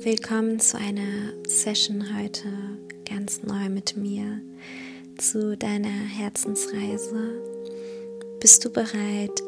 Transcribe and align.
Willkommen 0.00 0.60
zu 0.60 0.78
einer 0.78 1.32
Session 1.48 2.16
heute 2.16 2.48
ganz 3.04 3.42
neu 3.42 3.68
mit 3.68 3.96
mir 3.96 4.40
zu 5.16 5.56
deiner 5.56 5.88
Herzensreise. 5.88 7.42
Bist 8.38 8.64
du 8.64 8.70
bereit, 8.70 9.42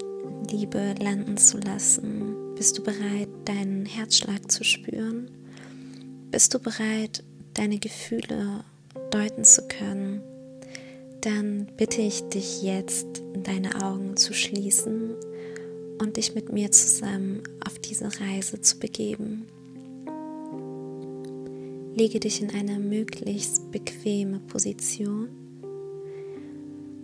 Liebe 0.51 0.97
landen 1.01 1.37
zu 1.37 1.59
lassen? 1.59 2.35
Bist 2.57 2.77
du 2.77 2.83
bereit, 2.83 3.29
deinen 3.45 3.87
Herzschlag 3.87 4.51
zu 4.51 4.65
spüren? 4.65 5.31
Bist 6.33 6.53
du 6.53 6.59
bereit, 6.59 7.23
deine 7.55 7.79
Gefühle 7.79 8.65
deuten 9.13 9.45
zu 9.45 9.69
können? 9.69 10.21
Dann 11.21 11.69
bitte 11.77 12.03
ich 12.03 12.23
dich 12.29 12.61
jetzt, 12.61 13.07
deine 13.45 13.85
Augen 13.85 14.17
zu 14.17 14.35
schließen 14.35 15.15
und 16.01 16.17
dich 16.17 16.35
mit 16.35 16.53
mir 16.53 16.73
zusammen 16.73 17.45
auf 17.65 17.79
diese 17.79 18.07
Reise 18.21 18.61
zu 18.61 18.81
begeben. 18.81 19.47
Lege 21.95 22.21
dich 22.21 22.41
in 22.41 22.51
eine 22.51 22.79
möglichst 22.79 23.71
bequeme 23.71 24.39
Position. 24.41 25.29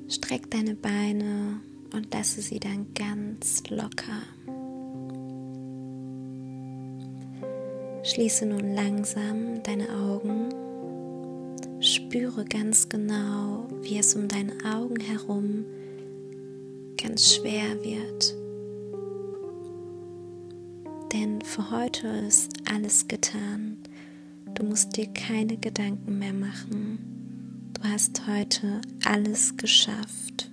Streck 0.09 0.51
deine 0.51 0.75
Beine 0.75 1.61
und 1.93 2.13
lasse 2.15 2.41
sie 2.41 2.61
dann 2.61 2.87
ganz 2.95 3.63
locker. 3.69 4.23
Schließe 8.05 8.47
nun 8.47 8.73
langsam 8.75 9.63
deine 9.65 9.89
Augen. 9.91 10.49
Spüre 11.81 12.45
ganz 12.45 12.89
genau, 12.89 13.67
wie 13.83 13.99
es 13.99 14.15
um 14.15 14.29
deine 14.29 14.53
Augen 14.65 15.01
herum 15.01 15.65
ganz 16.97 17.35
schwer 17.35 17.83
wird. 17.85 18.35
Denn 21.13 21.41
für 21.43 21.71
heute 21.71 22.09
ist 22.27 22.51
alles 22.71 23.07
getan. 23.09 23.79
Du 24.57 24.65
musst 24.65 24.97
dir 24.97 25.07
keine 25.09 25.59
Gedanken 25.59 26.19
mehr 26.19 26.33
machen. 26.33 27.71
Du 27.75 27.83
hast 27.87 28.27
heute 28.27 28.81
alles 29.05 29.55
geschafft. 29.59 30.51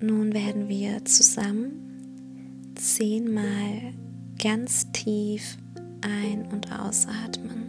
Nun 0.00 0.34
werden 0.34 0.68
wir 0.68 1.04
zusammen 1.04 2.72
zehnmal 2.74 3.94
ganz 4.42 4.90
tief 4.90 5.56
ein- 6.00 6.46
und 6.46 6.72
ausatmen. 6.72 7.62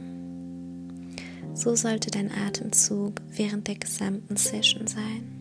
So 1.53 1.75
sollte 1.75 2.09
dein 2.09 2.31
Atemzug 2.31 3.21
während 3.29 3.67
der 3.67 3.75
gesamten 3.75 4.35
Session 4.35 4.87
sein. 4.87 5.36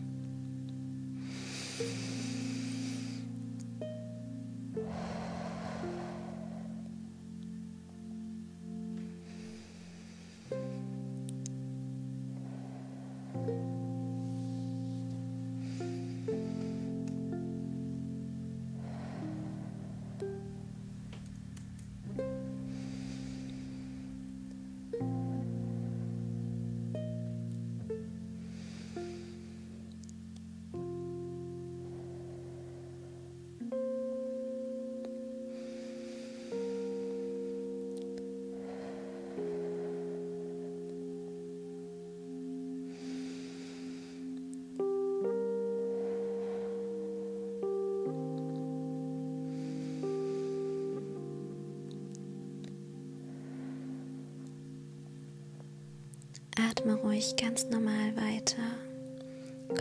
Atme 56.77 56.93
ruhig 56.93 57.35
ganz 57.37 57.69
normal 57.71 58.15
weiter. 58.15 58.61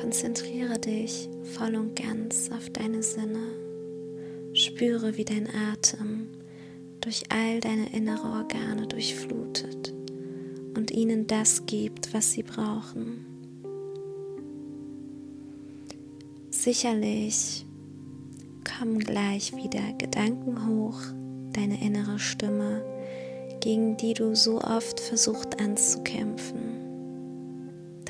Konzentriere 0.01 0.79
dich 0.79 1.29
voll 1.43 1.75
und 1.75 1.95
ganz 1.95 2.51
auf 2.51 2.71
deine 2.71 3.03
Sinne. 3.03 3.53
Spüre, 4.55 5.19
wie 5.19 5.27
dein 5.27 5.47
Atem 5.73 6.29
durch 7.03 7.25
all 7.29 7.61
deine 7.61 7.93
innere 7.95 8.27
Organe 8.27 8.87
durchflutet 8.87 9.93
und 10.75 10.91
ihnen 10.91 11.27
das 11.27 11.67
gibt, 11.67 12.15
was 12.15 12.33
sie 12.33 12.43
brauchen. 12.43 13.27
Sicherlich 16.49 17.67
kommen 18.65 19.01
gleich 19.01 19.55
wieder 19.55 19.93
Gedanken 19.99 20.67
hoch, 20.67 21.01
deine 21.53 21.85
innere 21.85 22.19
Stimme 22.19 22.83
gegen 23.61 23.97
die 23.99 24.15
du 24.15 24.35
so 24.35 24.63
oft 24.63 24.99
versucht 25.01 25.61
anzukämpfen. 25.61 26.86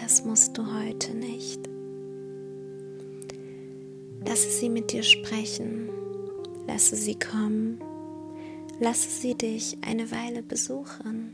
Das 0.00 0.24
musst 0.24 0.56
du 0.56 0.62
heute 0.64 1.14
nicht. 1.14 1.68
Lasse 4.24 4.50
sie 4.50 4.68
mit 4.68 4.92
dir 4.92 5.02
sprechen, 5.02 5.88
lasse 6.66 6.96
sie 6.96 7.18
kommen, 7.18 7.80
lasse 8.80 9.08
sie 9.08 9.34
dich 9.34 9.78
eine 9.82 10.10
Weile 10.10 10.42
besuchen. 10.42 11.32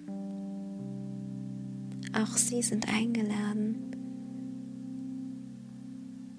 Auch 2.14 2.36
sie 2.36 2.62
sind 2.62 2.88
eingeladen. 2.88 3.76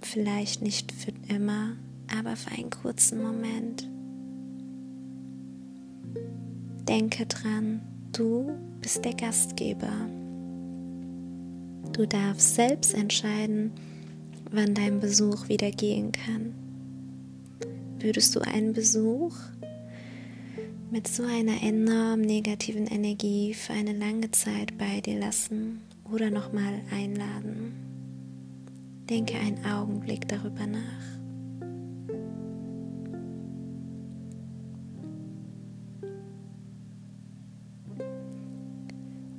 Vielleicht 0.01 0.61
nicht 0.61 0.91
für 0.91 1.13
immer, 1.33 1.75
aber 2.19 2.35
für 2.35 2.51
einen 2.51 2.69
kurzen 2.69 3.21
Moment. 3.21 3.89
Denke 6.87 7.25
dran, 7.25 7.81
du 8.11 8.51
bist 8.81 9.03
der 9.03 9.15
Gastgeber. 9.15 10.22
Du 11.93 12.07
darfst 12.07 12.55
selbst 12.55 12.95
entscheiden, 12.95 13.71
wann 14.49 14.73
dein 14.73 14.99
Besuch 14.99 15.47
wieder 15.47 15.69
gehen 15.69 16.11
kann. 16.11 16.55
Würdest 17.99 18.35
du 18.35 18.39
einen 18.39 18.73
Besuch 18.73 19.35
mit 20.89 21.07
so 21.07 21.23
einer 21.23 21.61
enorm 21.61 22.21
negativen 22.21 22.87
Energie 22.87 23.53
für 23.53 23.73
eine 23.73 23.93
lange 23.93 24.31
Zeit 24.31 24.75
bei 24.79 25.01
dir 25.01 25.19
lassen 25.19 25.81
oder 26.11 26.31
nochmal 26.31 26.81
einladen? 26.91 27.73
Denke 29.07 29.37
einen 29.37 29.63
Augenblick 29.63 30.27
darüber 30.27 30.65
nach. 30.65 31.22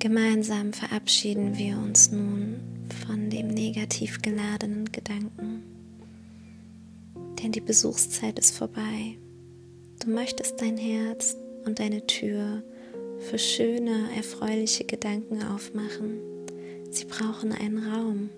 Gemeinsam 0.05 0.75
verabschieden 0.75 1.57
wir 1.57 1.79
uns 1.79 2.13
nun 2.13 2.61
von 3.07 3.31
dem 3.31 3.49
negativ 3.49 4.21
geladenen 4.21 4.93
Gedanken. 4.93 5.63
Denn 7.43 7.53
die 7.53 7.63
Besuchszeit 7.63 8.39
ist 8.39 8.55
vorbei. 8.55 9.17
Du 10.05 10.11
möchtest 10.11 10.61
dein 10.61 10.77
Herz 10.77 11.39
und 11.65 11.79
deine 11.79 12.07
Tür 12.07 12.63
für 13.19 13.39
schöne, 13.39 14.11
erfreuliche 14.15 14.85
Gedanken 14.85 15.43
aufmachen. 15.43 16.19
Sie 16.91 17.07
brauchen 17.07 17.53
einen 17.53 17.79
Raum. 17.79 18.29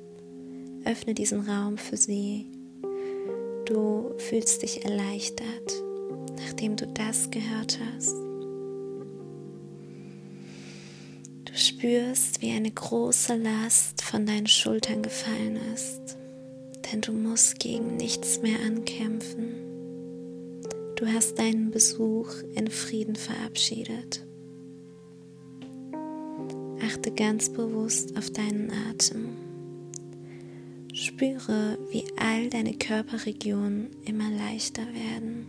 Öffne 0.84 1.14
diesen 1.14 1.48
Raum 1.50 1.78
für 1.78 1.96
sie. 1.96 2.46
Du 3.64 4.14
fühlst 4.18 4.62
dich 4.62 4.84
erleichtert, 4.84 5.82
nachdem 6.36 6.76
du 6.76 6.86
das 6.86 7.28
gehört 7.32 7.80
hast. 7.92 8.25
Spürst, 11.56 12.42
wie 12.42 12.52
eine 12.52 12.70
große 12.70 13.34
Last 13.36 14.02
von 14.02 14.26
deinen 14.26 14.46
Schultern 14.46 15.02
gefallen 15.02 15.58
ist, 15.74 16.16
denn 16.90 17.00
du 17.00 17.12
musst 17.12 17.58
gegen 17.58 17.96
nichts 17.96 18.42
mehr 18.42 18.58
ankämpfen. 18.60 19.54
Du 20.96 21.06
hast 21.06 21.38
deinen 21.38 21.70
Besuch 21.70 22.28
in 22.54 22.68
Frieden 22.68 23.16
verabschiedet. 23.16 24.26
Achte 26.82 27.10
ganz 27.12 27.50
bewusst 27.50 28.16
auf 28.16 28.30
deinen 28.30 28.70
Atem. 28.90 29.28
Spüre, 30.92 31.78
wie 31.90 32.04
all 32.16 32.48
deine 32.48 32.74
Körperregionen 32.74 33.90
immer 34.06 34.30
leichter 34.30 34.86
werden. 34.94 35.46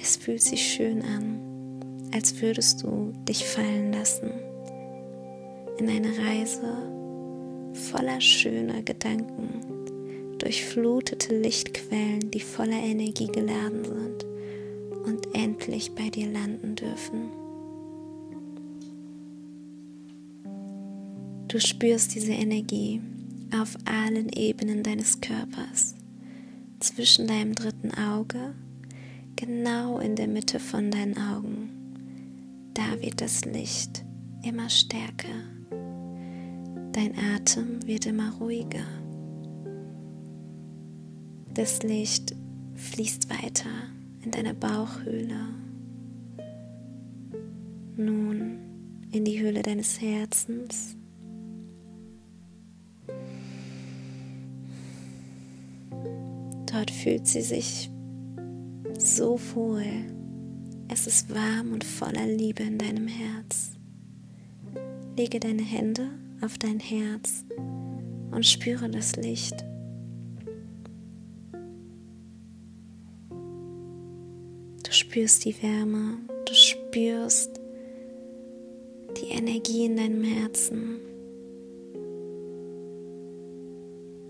Es 0.00 0.16
fühlt 0.16 0.42
sich 0.42 0.62
schön 0.62 1.00
an, 1.02 2.10
als 2.12 2.42
würdest 2.42 2.82
du 2.82 3.12
dich 3.26 3.44
fallen 3.44 3.92
lassen 3.92 4.30
in 5.78 5.88
eine 5.88 6.16
Reise 6.16 6.94
voller 7.74 8.20
schöner 8.20 8.82
Gedanken, 8.82 10.38
durchflutete 10.38 11.36
Lichtquellen, 11.38 12.30
die 12.30 12.40
voller 12.40 12.80
Energie 12.80 13.26
geladen 13.26 13.84
sind 13.84 14.24
und 15.04 15.34
endlich 15.34 15.92
bei 15.94 16.08
dir 16.08 16.28
landen 16.28 16.76
dürfen. 16.76 17.30
Du 21.48 21.60
spürst 21.60 22.14
diese 22.14 22.32
Energie 22.32 23.00
auf 23.60 23.76
allen 23.84 24.28
Ebenen 24.30 24.82
deines 24.82 25.20
Körpers, 25.20 25.94
zwischen 26.80 27.26
deinem 27.26 27.54
dritten 27.54 27.92
Auge, 27.92 28.54
genau 29.36 29.98
in 29.98 30.16
der 30.16 30.26
Mitte 30.26 30.58
von 30.58 30.90
deinen 30.90 31.16
Augen. 31.16 31.70
Da 32.74 33.00
wird 33.00 33.20
das 33.20 33.44
Licht 33.44 34.03
immer 34.44 34.68
stärker. 34.68 35.28
Dein 36.92 37.14
Atem 37.34 37.86
wird 37.86 38.06
immer 38.06 38.32
ruhiger. 38.34 38.84
Das 41.52 41.82
Licht 41.82 42.34
fließt 42.74 43.30
weiter 43.30 43.70
in 44.22 44.30
deine 44.30 44.54
Bauchhöhle. 44.54 45.54
Nun 47.96 48.58
in 49.10 49.24
die 49.24 49.40
Höhle 49.40 49.62
deines 49.62 50.00
Herzens. 50.00 50.96
Dort 56.70 56.90
fühlt 56.90 57.26
sie 57.26 57.42
sich 57.42 57.88
so 58.98 59.38
wohl. 59.54 59.84
Es 60.88 61.06
ist 61.06 61.32
warm 61.32 61.72
und 61.72 61.84
voller 61.84 62.26
Liebe 62.26 62.64
in 62.64 62.78
deinem 62.78 63.06
Herz. 63.06 63.74
Lege 65.16 65.38
deine 65.38 65.62
Hände 65.62 66.10
auf 66.40 66.58
dein 66.58 66.80
Herz 66.80 67.44
und 68.32 68.44
spüre 68.44 68.90
das 68.90 69.14
Licht. 69.14 69.54
Du 74.82 74.90
spürst 74.90 75.44
die 75.44 75.62
Wärme, 75.62 76.18
du 76.46 76.54
spürst 76.54 77.60
die 79.16 79.28
Energie 79.28 79.84
in 79.84 79.96
deinem 79.96 80.24
Herzen. 80.24 80.96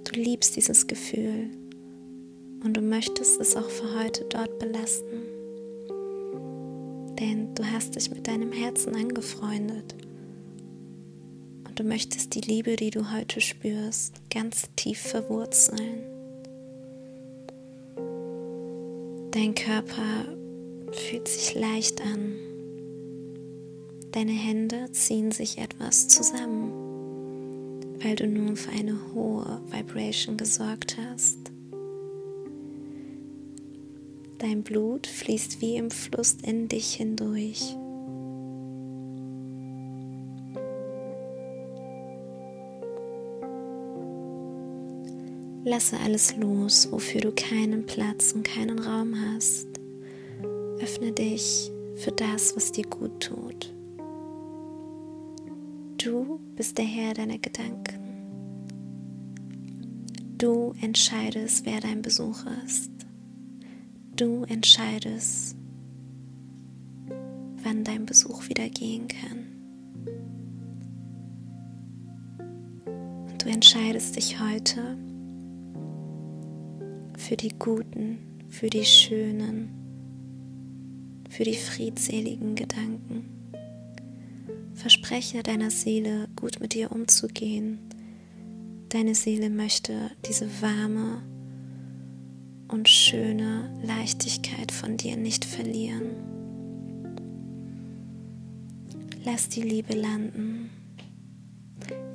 Du 0.04 0.20
liebst 0.20 0.54
dieses 0.54 0.86
Gefühl 0.86 1.48
und 2.62 2.76
du 2.76 2.82
möchtest 2.82 3.40
es 3.40 3.56
auch 3.56 3.70
für 3.70 3.98
heute 3.98 4.26
dort 4.28 4.58
belassen. 4.58 5.22
Denn 7.18 7.54
du 7.54 7.64
hast 7.64 7.96
dich 7.96 8.10
mit 8.10 8.28
deinem 8.28 8.52
Herzen 8.52 8.94
angefreundet 8.94 9.94
und 9.94 10.13
du 11.74 11.84
möchtest 11.84 12.34
die 12.34 12.40
Liebe, 12.40 12.76
die 12.76 12.90
du 12.90 13.12
heute 13.12 13.40
spürst, 13.40 14.14
ganz 14.30 14.68
tief 14.76 15.00
verwurzeln. 15.00 16.04
Dein 19.32 19.54
Körper 19.54 20.26
fühlt 20.92 21.26
sich 21.26 21.54
leicht 21.54 22.00
an. 22.00 22.36
Deine 24.12 24.32
Hände 24.32 24.92
ziehen 24.92 25.32
sich 25.32 25.58
etwas 25.58 26.06
zusammen, 26.06 26.70
weil 28.00 28.14
du 28.14 28.28
nun 28.28 28.56
für 28.56 28.70
eine 28.70 28.96
hohe 29.12 29.60
Vibration 29.70 30.36
gesorgt 30.36 30.96
hast. 30.98 31.38
Dein 34.38 34.62
Blut 34.62 35.06
fließt 35.06 35.60
wie 35.60 35.76
im 35.76 35.90
Fluss 35.90 36.36
in 36.42 36.68
dich 36.68 36.94
hindurch. 36.94 37.76
Lasse 45.66 45.98
alles 45.98 46.36
los, 46.36 46.92
wofür 46.92 47.22
du 47.22 47.32
keinen 47.32 47.86
Platz 47.86 48.32
und 48.32 48.44
keinen 48.44 48.78
Raum 48.78 49.14
hast. 49.18 49.66
Öffne 50.78 51.10
dich 51.12 51.70
für 51.96 52.12
das, 52.12 52.54
was 52.54 52.70
dir 52.70 52.84
gut 52.84 53.18
tut. 53.20 53.72
Du 55.96 56.38
bist 56.54 56.76
der 56.76 56.84
Herr 56.84 57.14
deiner 57.14 57.38
Gedanken. 57.38 57.98
Du 60.36 60.74
entscheidest, 60.82 61.64
wer 61.64 61.80
dein 61.80 62.02
Besuch 62.02 62.44
ist. 62.66 62.90
Du 64.16 64.44
entscheidest, 64.44 65.56
wann 67.62 67.84
dein 67.84 68.04
Besuch 68.04 68.50
wieder 68.50 68.68
gehen 68.68 69.08
kann. 69.08 69.46
Und 73.30 73.42
du 73.42 73.48
entscheidest 73.48 74.16
dich 74.16 74.38
heute 74.38 74.98
für 77.24 77.36
die 77.36 77.54
guten, 77.58 78.18
für 78.50 78.68
die 78.68 78.84
schönen, 78.84 79.70
für 81.30 81.44
die 81.44 81.56
friedseligen 81.56 82.54
Gedanken. 82.54 83.24
Verspreche 84.74 85.42
deiner 85.42 85.70
Seele, 85.70 86.28
gut 86.36 86.60
mit 86.60 86.74
dir 86.74 86.92
umzugehen. 86.92 87.78
Deine 88.90 89.14
Seele 89.14 89.48
möchte 89.48 90.10
diese 90.28 90.48
warme, 90.60 91.22
und 92.68 92.88
schöne 92.88 93.70
Leichtigkeit 93.82 94.72
von 94.72 94.96
dir 94.96 95.16
nicht 95.16 95.44
verlieren. 95.44 96.10
Lass 99.24 99.48
die 99.48 99.62
Liebe 99.62 99.94
landen. 99.94 100.70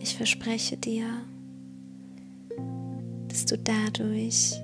Ich 0.02 0.18
verspreche 0.18 0.76
dir, 0.76 1.06
dass 3.30 3.46
du 3.46 3.58
dadurch 3.58 4.60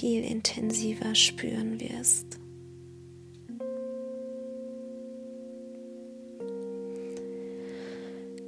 viel 0.00 0.24
intensiver 0.24 1.14
spüren 1.14 1.78
wirst. 1.78 2.38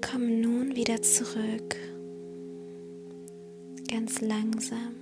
Komm 0.01 0.41
nun 0.41 0.75
wieder 0.75 1.03
zurück 1.03 1.77
ganz 3.87 4.23
langsam. 4.23 4.95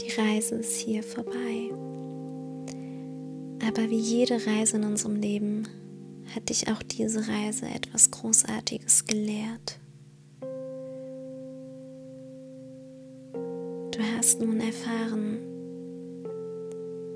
Die 0.00 0.12
Reise 0.18 0.54
ist 0.54 0.76
hier 0.78 1.02
vorbei. 1.02 1.70
Aber 3.68 3.90
wie 3.90 3.98
jede 3.98 4.46
Reise 4.46 4.78
in 4.78 4.84
unserem 4.84 5.16
Leben 5.16 5.68
hat 6.34 6.48
dich 6.48 6.68
auch 6.68 6.82
diese 6.82 7.28
Reise 7.28 7.66
etwas 7.66 8.10
Großartiges 8.10 9.04
gelehrt. 9.04 9.78
Du 13.96 14.02
hast 14.16 14.40
nun 14.40 14.60
erfahren, 14.60 15.38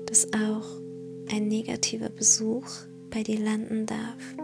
dass 0.07 0.27
auch 0.33 0.81
ein 1.31 1.47
negativer 1.47 2.09
Besuch 2.09 2.65
bei 3.11 3.23
dir 3.23 3.39
landen 3.39 3.85
darf 3.85 4.35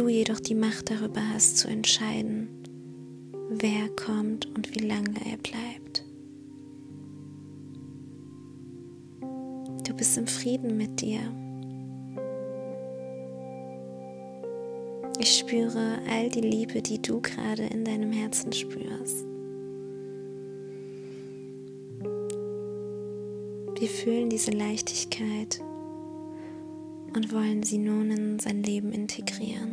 du 0.00 0.08
jedoch 0.08 0.40
die 0.40 0.54
Macht 0.54 0.90
darüber 0.90 1.20
hast 1.34 1.58
zu 1.58 1.68
entscheiden, 1.68 2.48
wer 3.50 3.88
kommt 3.90 4.46
und 4.46 4.74
wie 4.74 4.86
lange 4.86 5.14
er 5.30 5.36
bleibt. 5.36 6.04
Du 9.86 9.94
bist 9.94 10.16
im 10.16 10.26
Frieden 10.26 10.76
mit 10.76 11.00
dir. 11.00 11.20
Ich 15.18 15.38
spüre 15.38 15.98
all 16.08 16.30
die 16.30 16.40
Liebe, 16.40 16.80
die 16.80 17.02
du 17.02 17.20
gerade 17.20 17.64
in 17.64 17.84
deinem 17.84 18.12
Herzen 18.12 18.52
spürst. 18.52 19.29
Wir 23.80 23.88
fühlen 23.88 24.28
diese 24.28 24.50
Leichtigkeit 24.50 25.58
und 27.16 27.32
wollen 27.32 27.62
sie 27.62 27.78
nun 27.78 28.10
in 28.10 28.38
sein 28.38 28.62
Leben 28.62 28.92
integrieren. 28.92 29.72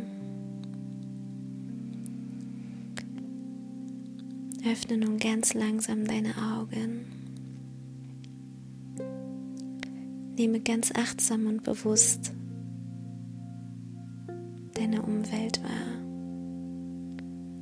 Öffne 4.64 4.96
nun 4.96 5.18
ganz 5.18 5.52
langsam 5.52 6.06
deine 6.06 6.30
Augen. 6.56 7.04
Nehme 10.38 10.60
ganz 10.60 10.90
achtsam 10.92 11.46
und 11.46 11.62
bewusst 11.62 12.32
deine 14.72 15.02
Umwelt 15.02 15.62
wahr. 15.62 16.00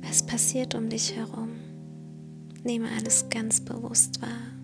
Was 0.01 0.25
passiert 0.25 0.75
um 0.75 0.87
dich 0.87 1.13
herum? 1.13 1.49
Nehme 2.63 2.87
alles 2.97 3.27
ganz 3.29 3.59
bewusst 3.59 4.21
wahr. 4.21 4.57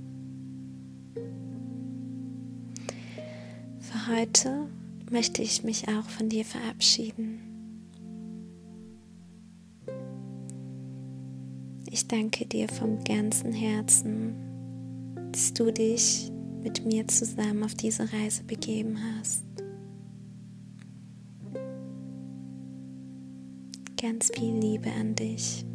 Für 3.94 4.08
heute 4.08 4.68
möchte 5.12 5.44
ich 5.44 5.64
mich 5.64 5.88
auch 5.88 6.10
von 6.10 6.28
dir 6.28 6.44
verabschieden. 6.44 7.40
Ich 11.92 12.08
danke 12.08 12.48
dir 12.48 12.68
vom 12.70 13.04
ganzen 13.04 13.54
Herzen, 13.54 14.34
dass 15.32 15.54
du 15.54 15.72
dich 15.72 16.32
mit 16.64 16.84
mir 16.88 17.08
zusammen 17.08 17.64
auf 17.64 17.76
diese 17.76 18.12
Reise 18.12 18.44
begeben 18.46 18.98
hast. 19.20 19.46
Ganz 24.02 24.32
viel 24.36 24.58
Liebe 24.58 24.90
an 24.90 25.14
dich. 25.14 25.68